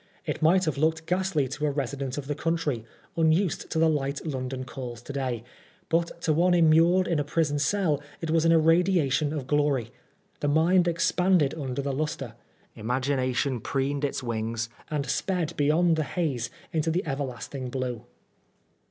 It 0.25 0.41
might 0.41 0.65
have 0.65 0.79
looked 0.79 1.05
ghastly 1.05 1.47
to 1.49 1.67
a 1.67 1.69
resident 1.69 2.17
in 2.17 2.23
the 2.23 2.33
country, 2.33 2.85
unused 3.15 3.69
to 3.69 3.77
the 3.77 3.87
light 3.87 4.25
London 4.25 4.63
calls 4.63 4.99
day, 5.03 5.43
but 5.89 6.19
to 6.21 6.33
one 6.33 6.55
immured 6.55 7.07
in 7.07 7.19
a 7.19 7.23
prison 7.23 7.59
cell 7.59 8.01
it 8.19 8.31
was 8.31 8.43
an 8.43 8.51
irradiation 8.51 9.31
of 9.31 9.45
glory. 9.45 9.91
The 10.39 10.47
mind 10.47 10.87
expanded 10.87 11.51
NEWGATE. 11.51 11.57
95 11.67 11.69
under 11.69 11.81
the 11.83 11.93
lustre; 11.93 12.33
imagination 12.75 13.59
preened 13.59 14.03
its 14.03 14.23
wings, 14.23 14.69
and 14.89 15.05
sped 15.05 15.55
beyond 15.55 15.97
the 15.97 16.03
haze 16.03 16.49
into 16.73 16.89
the 16.89 17.05
everlasting 17.05 17.69
blue. 17.69 18.07